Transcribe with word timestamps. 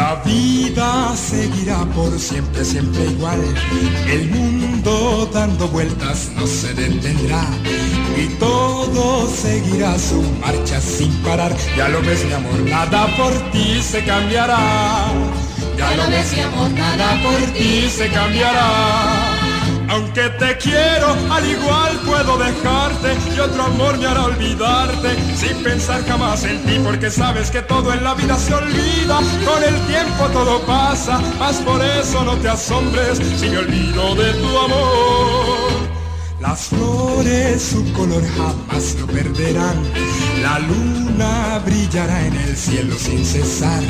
La 0.00 0.14
vida 0.24 1.14
seguirá 1.14 1.84
por 1.94 2.18
siempre, 2.18 2.64
siempre 2.64 3.04
igual. 3.04 3.38
El 4.08 4.30
mundo 4.30 5.28
dando 5.30 5.68
vueltas 5.68 6.30
no 6.34 6.46
se 6.46 6.72
detendrá. 6.72 7.44
Y 8.16 8.28
todo 8.38 9.28
seguirá 9.28 9.98
su 9.98 10.22
marcha 10.40 10.80
sin 10.80 11.12
parar. 11.16 11.54
Ya 11.76 11.90
lo 11.90 12.00
ves, 12.00 12.24
mi 12.24 12.32
amor, 12.32 12.60
nada 12.60 13.14
por 13.14 13.32
ti 13.52 13.82
se 13.82 14.02
cambiará. 14.02 15.12
Ya 15.76 15.94
lo 15.94 16.08
ves, 16.08 16.32
mi 16.32 16.40
amor, 16.40 16.70
nada 16.70 17.22
por 17.22 17.40
ti 17.52 17.90
se 17.90 18.08
cambiará. 18.08 19.29
Aunque 19.90 20.28
te 20.38 20.56
quiero, 20.58 21.16
al 21.30 21.50
igual 21.50 21.98
puedo 22.06 22.38
dejarte 22.38 23.16
y 23.34 23.40
otro 23.40 23.64
amor 23.64 23.98
me 23.98 24.06
hará 24.06 24.26
olvidarte 24.26 25.16
sin 25.34 25.60
pensar 25.64 26.06
jamás 26.06 26.44
en 26.44 26.62
ti 26.64 26.78
porque 26.84 27.10
sabes 27.10 27.50
que 27.50 27.60
todo 27.62 27.92
en 27.92 28.04
la 28.04 28.14
vida 28.14 28.36
se 28.36 28.54
olvida, 28.54 29.18
con 29.44 29.64
el 29.64 29.86
tiempo 29.88 30.28
todo 30.32 30.60
pasa, 30.60 31.20
más 31.40 31.56
por 31.56 31.84
eso 31.84 32.24
no 32.24 32.36
te 32.36 32.48
asombres 32.48 33.18
si 33.18 33.50
me 33.50 33.58
olvido 33.58 34.14
de 34.14 34.32
tu 34.34 34.58
amor. 34.58 35.49
Las 36.50 36.62
flores 36.62 37.62
su 37.62 37.92
color 37.92 38.24
jamás 38.36 38.96
lo 38.98 39.06
perderán. 39.06 39.84
La 40.42 40.58
luna 40.58 41.62
brillará 41.64 42.26
en 42.26 42.34
el 42.34 42.56
cielo 42.56 42.96
sin 42.98 43.24
cesar. 43.24 43.80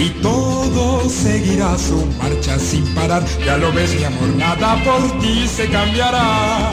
Y 0.00 0.08
todo 0.22 1.06
seguirá 1.10 1.76
su 1.76 2.06
marcha 2.16 2.58
sin 2.58 2.82
parar. 2.94 3.22
Ya 3.44 3.58
lo 3.58 3.70
ves 3.74 3.94
mi 3.94 4.04
amor, 4.04 4.28
nada 4.38 4.82
por 4.84 5.20
ti 5.20 5.46
se 5.46 5.68
cambiará. 5.68 6.72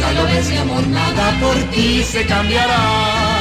Ya 0.00 0.12
lo 0.14 0.24
ves 0.24 0.50
mi 0.50 0.56
amor, 0.56 0.84
nada 0.88 1.38
por 1.38 1.54
ti 1.70 2.02
se 2.02 2.26
cambiará. 2.26 3.35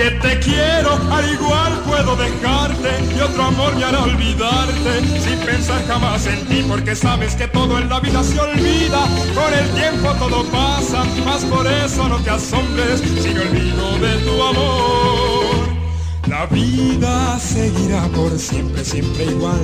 Aunque 0.00 0.28
te 0.28 0.38
quiero, 0.38 0.92
al 1.12 1.30
igual 1.30 1.82
puedo 1.86 2.16
dejarte 2.16 2.88
y 3.14 3.20
otro 3.20 3.42
amor 3.42 3.76
me 3.76 3.84
hará 3.84 4.02
olvidarte 4.02 5.20
sin 5.20 5.38
pensar 5.40 5.86
jamás 5.86 6.26
en 6.26 6.46
ti 6.46 6.64
porque 6.66 6.96
sabes 6.96 7.34
que 7.34 7.46
todo 7.48 7.78
en 7.78 7.90
la 7.90 8.00
vida 8.00 8.24
se 8.24 8.40
olvida, 8.40 9.06
con 9.34 9.52
el 9.52 9.68
tiempo 9.72 10.10
todo 10.14 10.44
pasa, 10.44 11.04
más 11.26 11.44
por 11.44 11.66
eso 11.66 12.08
no 12.08 12.16
te 12.20 12.30
asombres 12.30 13.00
si 13.00 13.28
me 13.28 13.40
olvido 13.40 13.98
de 13.98 14.16
tu 14.24 14.42
amor. 14.42 15.80
La 16.28 16.46
vida 16.46 17.38
seguirá 17.38 18.08
por 18.08 18.38
siempre, 18.38 18.82
siempre 18.82 19.24
igual. 19.26 19.60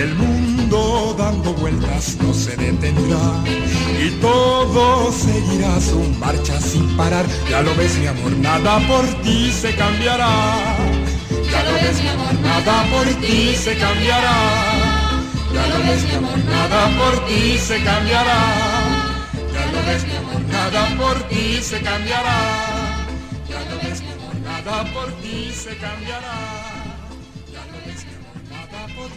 El 0.00 0.14
mundo 0.14 1.14
dando 1.18 1.52
vueltas 1.52 2.16
no 2.22 2.32
se 2.32 2.56
detendrá. 2.56 3.44
Todo 4.20 5.12
seguirá 5.12 5.80
su 5.80 6.00
marcha 6.18 6.60
sin 6.60 6.96
parar. 6.96 7.26
Ya 7.48 7.62
lo 7.62 7.74
ves, 7.74 7.96
mi 7.98 8.06
amor, 8.06 8.32
nada 8.32 8.78
por 8.86 9.04
ti 9.22 9.52
se 9.52 9.74
cambiará. 9.74 10.30
Ya 11.50 11.62
lo 11.64 11.72
ves, 11.74 12.02
mi 12.02 12.08
amor, 12.08 12.34
nada 12.40 12.84
por 12.90 13.06
ti 13.20 13.54
se 13.56 13.76
cambiará. 13.76 14.36
Ya 15.54 15.66
lo 15.66 15.78
ves, 15.84 16.04
mi 16.04 16.14
amor, 16.16 16.38
nada 16.44 16.88
por 16.98 17.26
ti 17.26 17.58
se 17.58 17.82
cambiará. 17.82 18.40
Ya 19.54 19.66
lo 19.72 19.86
ves, 19.86 20.04
mi 20.06 20.16
amor, 20.16 20.40
nada 20.50 20.96
por 20.96 21.28
ti 21.28 21.58
se 21.62 21.80
cambiará. 21.80 22.38
Ya 23.48 23.60
lo 23.70 23.76
ves, 23.82 24.02
mi 24.02 24.10
amor, 24.12 24.34
nada 24.44 24.84
por 24.92 25.12
ti 25.22 25.52
se 25.52 25.76
cambiará. 25.76 26.68